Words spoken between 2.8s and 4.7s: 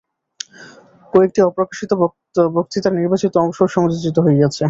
নির্বাচিত অংশও সংযোজিত হইয়াছে।